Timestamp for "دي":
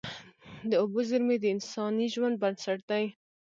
2.89-3.05